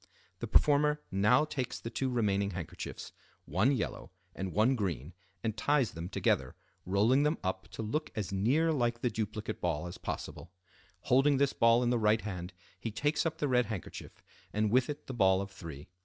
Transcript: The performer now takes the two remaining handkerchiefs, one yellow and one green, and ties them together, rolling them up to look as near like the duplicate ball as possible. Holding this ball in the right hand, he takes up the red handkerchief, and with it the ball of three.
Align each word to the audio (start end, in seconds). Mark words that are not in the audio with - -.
The 0.39 0.47
performer 0.47 1.03
now 1.11 1.45
takes 1.45 1.79
the 1.79 1.91
two 1.91 2.09
remaining 2.09 2.49
handkerchiefs, 2.49 3.11
one 3.45 3.71
yellow 3.71 4.09
and 4.33 4.51
one 4.51 4.75
green, 4.75 5.13
and 5.43 5.55
ties 5.55 5.91
them 5.91 6.09
together, 6.09 6.55
rolling 6.87 7.21
them 7.21 7.37
up 7.43 7.67
to 7.67 7.83
look 7.83 8.09
as 8.15 8.31
near 8.31 8.71
like 8.71 9.01
the 9.01 9.11
duplicate 9.11 9.61
ball 9.61 9.85
as 9.85 9.99
possible. 9.99 10.51
Holding 11.01 11.37
this 11.37 11.53
ball 11.53 11.83
in 11.83 11.91
the 11.91 11.99
right 11.99 12.21
hand, 12.21 12.51
he 12.79 12.89
takes 12.89 13.27
up 13.27 13.37
the 13.37 13.47
red 13.47 13.67
handkerchief, 13.67 14.23
and 14.51 14.71
with 14.71 14.89
it 14.89 15.05
the 15.05 15.13
ball 15.13 15.39
of 15.39 15.51
three. 15.51 15.87